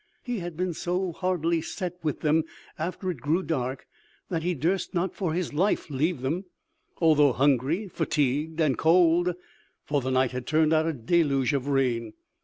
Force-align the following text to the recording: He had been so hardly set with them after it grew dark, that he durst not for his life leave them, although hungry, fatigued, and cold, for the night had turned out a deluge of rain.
He 0.23 0.39
had 0.39 0.57
been 0.57 0.73
so 0.73 1.11
hardly 1.13 1.61
set 1.61 1.93
with 2.01 2.21
them 2.21 2.43
after 2.79 3.11
it 3.11 3.21
grew 3.21 3.43
dark, 3.43 3.85
that 4.29 4.41
he 4.41 4.55
durst 4.55 4.95
not 4.95 5.13
for 5.13 5.31
his 5.35 5.53
life 5.53 5.91
leave 5.91 6.21
them, 6.21 6.45
although 6.97 7.33
hungry, 7.33 7.87
fatigued, 7.87 8.59
and 8.59 8.79
cold, 8.79 9.35
for 9.85 10.01
the 10.01 10.09
night 10.09 10.31
had 10.31 10.47
turned 10.47 10.73
out 10.73 10.87
a 10.87 10.93
deluge 10.93 11.53
of 11.53 11.67
rain. 11.67 12.13